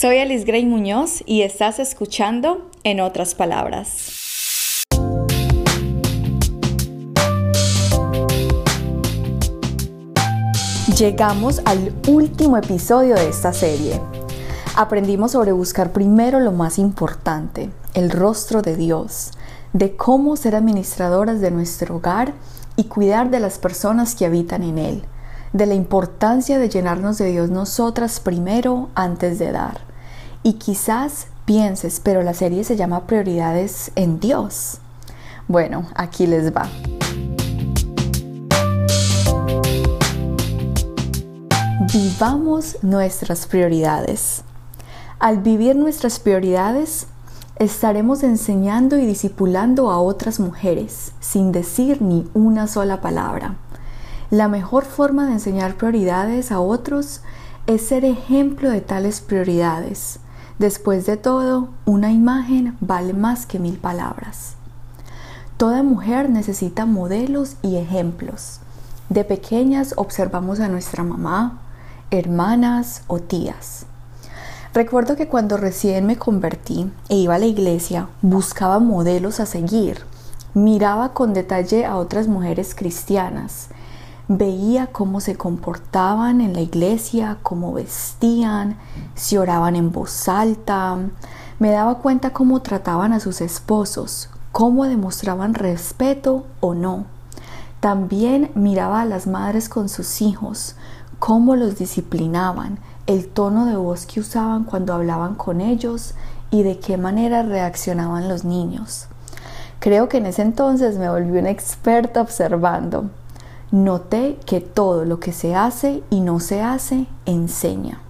[0.00, 4.86] Soy Alice Gray Muñoz y estás escuchando En otras palabras.
[10.96, 14.00] Llegamos al último episodio de esta serie.
[14.74, 19.32] Aprendimos sobre buscar primero lo más importante, el rostro de Dios,
[19.74, 22.32] de cómo ser administradoras de nuestro hogar
[22.74, 25.02] y cuidar de las personas que habitan en él,
[25.52, 29.89] de la importancia de llenarnos de Dios nosotras primero antes de dar.
[30.42, 34.78] Y quizás pienses, pero la serie se llama Prioridades en Dios.
[35.48, 36.66] Bueno, aquí les va.
[41.92, 44.42] Vivamos nuestras prioridades.
[45.18, 47.06] Al vivir nuestras prioridades,
[47.56, 53.56] estaremos enseñando y discipulando a otras mujeres sin decir ni una sola palabra.
[54.30, 57.20] La mejor forma de enseñar prioridades a otros
[57.66, 60.20] es ser ejemplo de tales prioridades.
[60.60, 64.56] Después de todo, una imagen vale más que mil palabras.
[65.56, 68.60] Toda mujer necesita modelos y ejemplos.
[69.08, 71.62] De pequeñas observamos a nuestra mamá,
[72.10, 73.86] hermanas o tías.
[74.74, 80.02] Recuerdo que cuando recién me convertí e iba a la iglesia, buscaba modelos a seguir.
[80.52, 83.68] Miraba con detalle a otras mujeres cristianas.
[84.32, 88.76] Veía cómo se comportaban en la iglesia, cómo vestían,
[89.16, 90.98] si oraban en voz alta.
[91.58, 97.06] Me daba cuenta cómo trataban a sus esposos, cómo demostraban respeto o no.
[97.80, 100.76] También miraba a las madres con sus hijos,
[101.18, 106.14] cómo los disciplinaban, el tono de voz que usaban cuando hablaban con ellos
[106.52, 109.08] y de qué manera reaccionaban los niños.
[109.80, 113.10] Creo que en ese entonces me volví una experta observando.
[113.72, 118.00] Noté que todo lo que se hace y no se hace enseña.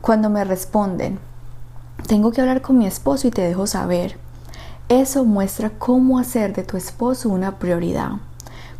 [0.00, 1.18] Cuando me responden,
[2.08, 4.18] tengo que hablar con mi esposo y te dejo saber,
[4.88, 8.12] eso muestra cómo hacer de tu esposo una prioridad.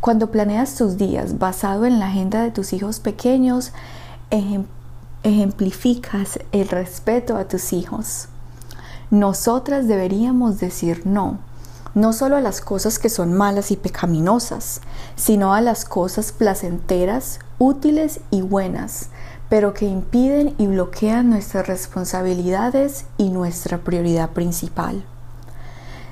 [0.00, 3.72] Cuando planeas tus días basado en la agenda de tus hijos pequeños,
[5.22, 8.28] ejemplificas el respeto a tus hijos.
[9.10, 11.38] Nosotras deberíamos decir no,
[11.94, 14.80] no solo a las cosas que son malas y pecaminosas,
[15.16, 19.08] sino a las cosas placenteras, útiles y buenas,
[19.48, 25.04] pero que impiden y bloquean nuestras responsabilidades y nuestra prioridad principal.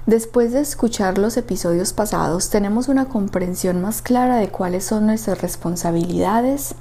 [0.07, 5.41] Después de escuchar los episodios pasados, tenemos una comprensión más clara de cuáles son nuestras
[5.41, 6.75] responsabilidades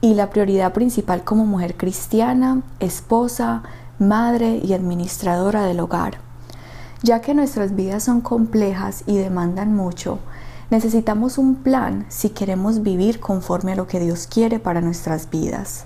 [0.00, 3.62] y la prioridad principal como mujer cristiana, esposa,
[3.98, 6.27] madre y administradora del hogar.
[7.02, 10.18] Ya que nuestras vidas son complejas y demandan mucho,
[10.70, 15.84] necesitamos un plan si queremos vivir conforme a lo que Dios quiere para nuestras vidas.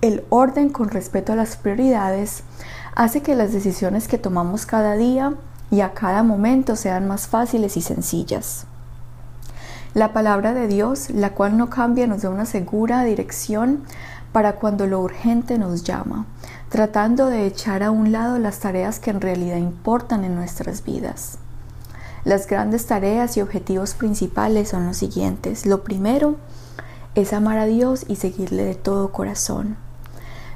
[0.00, 2.44] El orden con respecto a las prioridades
[2.94, 5.34] hace que las decisiones que tomamos cada día
[5.70, 8.66] y a cada momento sean más fáciles y sencillas.
[9.94, 13.82] La palabra de Dios, la cual no cambia, nos da una segura dirección
[14.32, 16.26] para cuando lo urgente nos llama,
[16.68, 21.38] tratando de echar a un lado las tareas que en realidad importan en nuestras vidas.
[22.24, 25.66] Las grandes tareas y objetivos principales son los siguientes.
[25.66, 26.36] Lo primero
[27.14, 29.76] es amar a Dios y seguirle de todo corazón.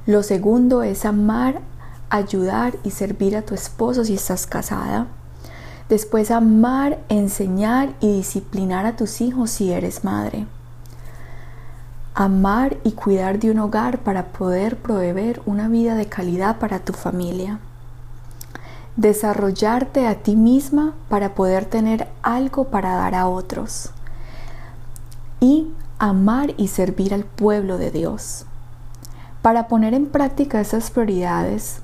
[0.06, 1.60] Lo segundo es amar
[2.12, 5.06] ayudar y servir a tu esposo si estás casada.
[5.88, 10.46] Después amar, enseñar y disciplinar a tus hijos si eres madre.
[12.14, 16.92] Amar y cuidar de un hogar para poder proveer una vida de calidad para tu
[16.92, 17.58] familia.
[18.96, 23.92] Desarrollarte a ti misma para poder tener algo para dar a otros.
[25.40, 25.68] Y
[25.98, 28.44] amar y servir al pueblo de Dios.
[29.40, 31.78] Para poner en práctica esas prioridades,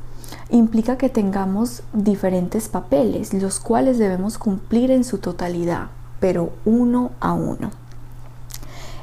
[0.50, 5.87] implica que tengamos diferentes papeles, los cuales debemos cumplir en su totalidad,
[6.21, 7.71] pero uno a uno.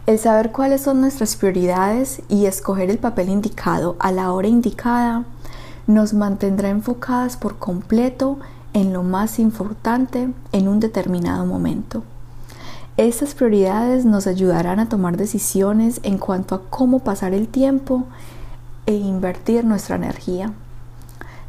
[0.05, 5.23] El saber cuáles son nuestras prioridades y escoger el papel indicado a la hora indicada
[5.87, 8.37] nos mantendrá enfocadas por completo
[8.73, 12.03] en lo más importante en un determinado momento.
[12.97, 18.03] Estas prioridades nos ayudarán a tomar decisiones en cuanto a cómo pasar el tiempo
[18.85, 20.53] e invertir nuestra energía.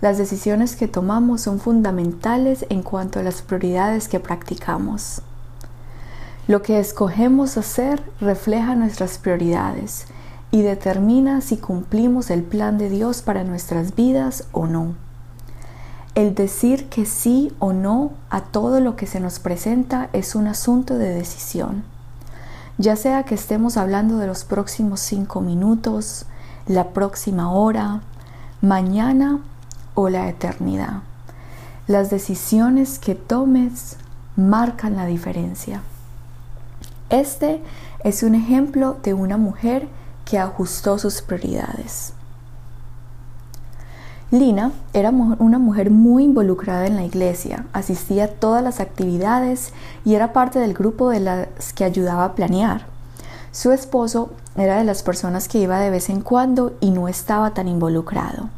[0.01, 5.21] Las decisiones que tomamos son fundamentales en cuanto a las prioridades que practicamos.
[6.49, 10.07] Lo que escogemos hacer refleja nuestras prioridades
[10.53, 14.95] y determina si cumplimos el plan de Dios para nuestras vidas o no.
[16.15, 20.47] El decir que sí o no a todo lo que se nos presenta es un
[20.47, 21.83] asunto de decisión.
[22.79, 26.27] Ya sea que estemos hablando de los próximos cinco minutos,
[26.69, 28.03] la próxima hora,
[28.63, 29.41] mañana
[29.97, 31.03] o la eternidad.
[31.89, 33.97] Las decisiones que tomes
[34.37, 35.83] marcan la diferencia.
[37.09, 37.63] Este
[38.03, 39.89] es un ejemplo de una mujer
[40.25, 42.13] que ajustó sus prioridades.
[44.33, 49.73] Lina era una mujer muy involucrada en la iglesia, asistía a todas las actividades
[50.05, 52.87] y era parte del grupo de las que ayudaba a planear.
[53.53, 57.55] Su esposo era de las personas que iba de vez en cuando y no estaba
[57.55, 58.51] tan involucrado.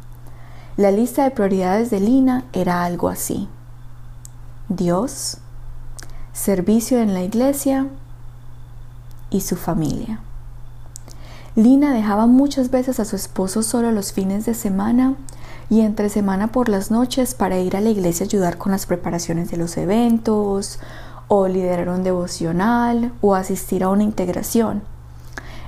[0.75, 3.47] La lista de prioridades de Lina era algo así.
[4.69, 5.37] Dios,
[6.33, 7.87] servicio en la iglesia
[9.29, 10.21] y su familia.
[11.55, 15.15] Lina dejaba muchas veces a su esposo solo los fines de semana
[15.69, 18.85] y entre semana por las noches para ir a la iglesia a ayudar con las
[18.85, 20.79] preparaciones de los eventos
[21.27, 24.81] o liderar un devocional o asistir a una integración.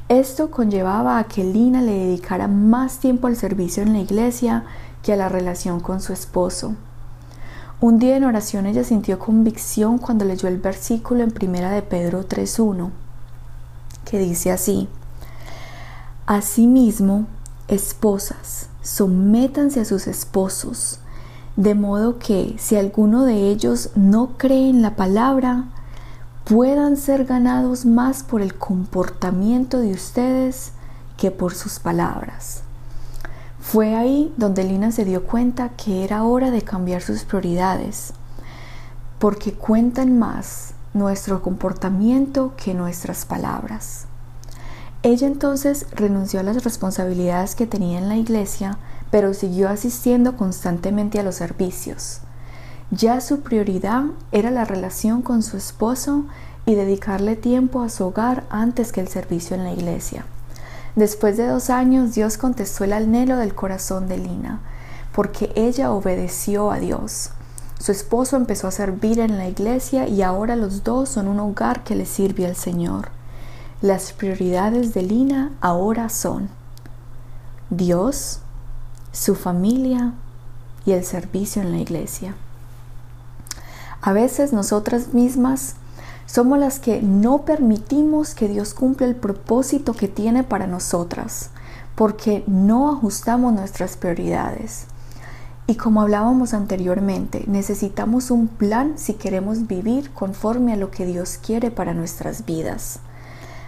[0.10, 4.66] Esto conllevaba a que Lina le dedicara más tiempo al servicio en la iglesia
[5.04, 6.76] que a la relación con su esposo.
[7.80, 12.28] Un día en oración ella sintió convicción cuando leyó el versículo en primera de Pedro
[12.28, 12.90] 3.1,
[14.12, 14.90] que dice así,
[16.28, 17.28] Asimismo,
[17.70, 21.00] esposas, sométanse a sus esposos,
[21.56, 25.70] de modo que si alguno de ellos no cree en la palabra,
[26.44, 30.74] puedan ser ganados más por el comportamiento de ustedes
[31.16, 32.64] que por sus palabras.
[33.62, 38.14] Fue ahí donde Lina se dio cuenta que era hora de cambiar sus prioridades,
[39.20, 44.06] porque cuentan más nuestro comportamiento que nuestras palabras.
[45.04, 48.78] Ella entonces renunció a las responsabilidades que tenía en la iglesia,
[49.10, 52.22] pero siguió asistiendo constantemente a los servicios.
[52.92, 56.26] Ya su prioridad era la relación con su esposo
[56.66, 60.26] y dedicarle tiempo a su hogar antes que el servicio en la iglesia.
[60.96, 64.60] Después de dos años, Dios contestó el anhelo del corazón de Lina,
[65.14, 67.32] porque ella obedeció a Dios.
[67.82, 71.84] Su esposo empezó a servir en la iglesia y ahora los dos son un hogar
[71.84, 73.10] que le sirve al Señor.
[73.82, 76.50] Las prioridades de Lina ahora son
[77.72, 78.42] Dios,
[79.12, 80.14] su familia
[80.86, 82.36] y el servicio en la iglesia.
[84.00, 85.74] A veces nosotras mismas
[86.28, 91.50] somos las que no permitimos que Dios cumpla el propósito que tiene para nosotras,
[91.96, 94.86] porque no ajustamos nuestras prioridades.
[95.72, 101.40] Y como hablábamos anteriormente, necesitamos un plan si queremos vivir conforme a lo que Dios
[101.42, 103.00] quiere para nuestras vidas.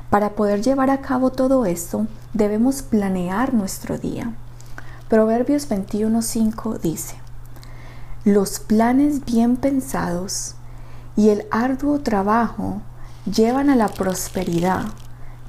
[0.10, 4.34] Para poder llevar a cabo todo esto, debemos planear nuestro día.
[5.08, 7.16] Proverbios 21:5 dice,
[8.26, 10.56] Los planes bien pensados
[11.16, 12.82] y el arduo trabajo
[13.34, 14.88] llevan a la prosperidad,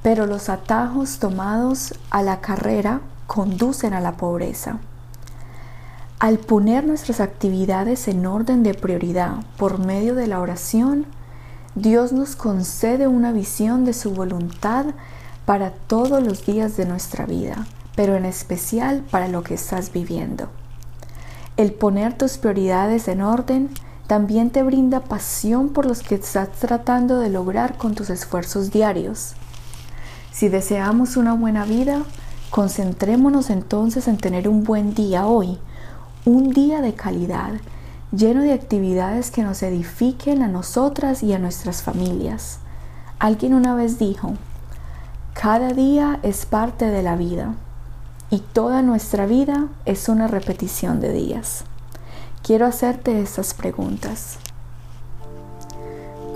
[0.04, 4.78] pero los atajos tomados a la carrera conducen a la pobreza.
[6.24, 11.04] Al poner nuestras actividades en orden de prioridad por medio de la oración,
[11.74, 14.86] Dios nos concede una visión de su voluntad
[15.44, 20.48] para todos los días de nuestra vida, pero en especial para lo que estás viviendo.
[21.58, 23.68] El poner tus prioridades en orden
[24.06, 29.34] también te brinda pasión por los que estás tratando de lograr con tus esfuerzos diarios.
[30.32, 32.00] Si deseamos una buena vida,
[32.48, 35.58] concentrémonos entonces en tener un buen día hoy,
[36.26, 37.52] un día de calidad
[38.10, 42.58] lleno de actividades que nos edifiquen a nosotras y a nuestras familias.
[43.18, 44.34] Alguien una vez dijo,
[45.34, 47.54] cada día es parte de la vida
[48.30, 51.64] y toda nuestra vida es una repetición de días.
[52.42, 54.38] Quiero hacerte estas preguntas.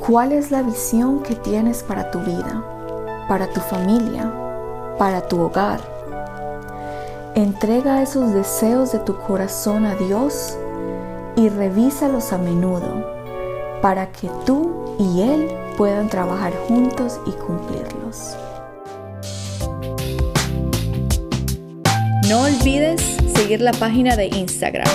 [0.06, 2.64] ¿Cuál es la visión que tienes para tu vida,
[3.28, 4.32] para tu familia,
[4.98, 5.97] para tu hogar?
[7.38, 10.58] Entrega esos deseos de tu corazón a Dios
[11.36, 13.06] y revísalos a menudo
[13.80, 18.36] para que tú y Él puedan trabajar juntos y cumplirlos.
[22.28, 23.00] No olvides
[23.36, 24.88] seguir la página de Instagram,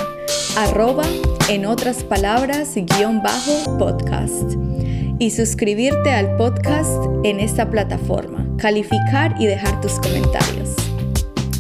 [0.58, 1.06] arroba
[1.48, 4.52] en otras palabras guion bajo podcast
[5.18, 10.63] y suscribirte al podcast en esta plataforma, calificar y dejar tus comentarios.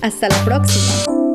[0.03, 1.32] Hasta la próxima.